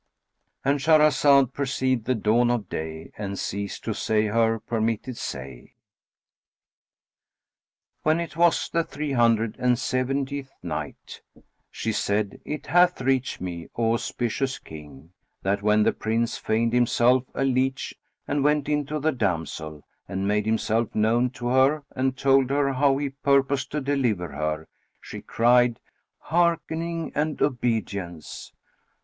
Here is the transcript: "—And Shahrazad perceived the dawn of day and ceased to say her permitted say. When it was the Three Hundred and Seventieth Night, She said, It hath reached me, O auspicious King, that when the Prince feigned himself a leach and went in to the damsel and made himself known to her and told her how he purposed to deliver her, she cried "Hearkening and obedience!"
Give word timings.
"—And 0.65 0.79
Shahrazad 0.79 1.53
perceived 1.53 2.05
the 2.05 2.15
dawn 2.15 2.49
of 2.49 2.67
day 2.69 3.11
and 3.19 3.37
ceased 3.37 3.83
to 3.83 3.93
say 3.93 4.25
her 4.25 4.59
permitted 4.59 5.15
say. 5.15 5.75
When 8.01 8.19
it 8.19 8.35
was 8.35 8.67
the 8.67 8.83
Three 8.83 9.11
Hundred 9.11 9.57
and 9.59 9.77
Seventieth 9.77 10.51
Night, 10.63 11.21
She 11.69 11.91
said, 11.91 12.41
It 12.43 12.65
hath 12.65 12.99
reached 13.01 13.41
me, 13.41 13.67
O 13.75 13.93
auspicious 13.93 14.57
King, 14.57 15.11
that 15.43 15.61
when 15.61 15.83
the 15.83 15.93
Prince 15.93 16.35
feigned 16.35 16.73
himself 16.73 17.25
a 17.35 17.43
leach 17.43 17.93
and 18.27 18.43
went 18.43 18.67
in 18.67 18.87
to 18.87 18.97
the 18.97 19.11
damsel 19.11 19.83
and 20.07 20.27
made 20.27 20.47
himself 20.47 20.95
known 20.95 21.29
to 21.29 21.49
her 21.49 21.83
and 21.95 22.17
told 22.17 22.49
her 22.49 22.73
how 22.73 22.97
he 22.97 23.11
purposed 23.11 23.69
to 23.73 23.79
deliver 23.79 24.29
her, 24.29 24.67
she 24.99 25.21
cried 25.21 25.79
"Hearkening 26.17 27.11
and 27.13 27.39
obedience!" 27.39 28.51